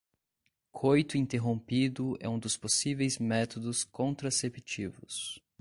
Coito 0.71 1.15
interrompido 1.15 2.17
é 2.19 2.27
um 2.27 2.39
dos 2.39 2.57
possíveis 2.57 3.19
métodos 3.19 3.83
contraceptivos 3.83 5.39